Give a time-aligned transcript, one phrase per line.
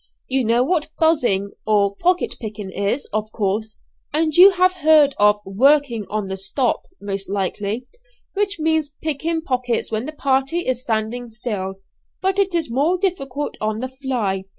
[0.27, 3.81] You know what 'buzzing,' or pocket picking is, of course;
[4.11, 7.85] and you have heard of working on the 'stop,' most likely.
[8.33, 11.75] Which means picking pockets when the party is standing still;
[12.19, 14.45] but it is more difficult on the 'fly.'